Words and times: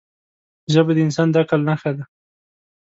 ژبه 0.73 0.91
د 0.95 0.99
انسان 1.05 1.27
د 1.31 1.35
عقل 1.41 1.61
نښه 1.69 1.91
ده 1.97 2.03